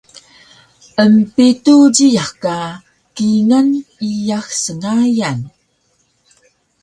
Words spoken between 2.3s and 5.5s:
ka kingal iyax sngayan